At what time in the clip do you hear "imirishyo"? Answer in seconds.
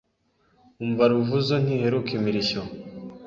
2.17-2.61